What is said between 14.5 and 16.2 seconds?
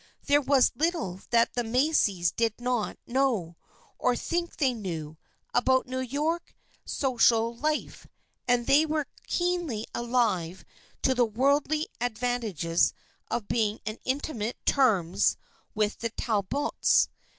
terms with the